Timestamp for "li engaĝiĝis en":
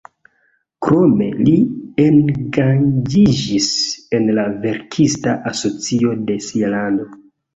1.47-4.25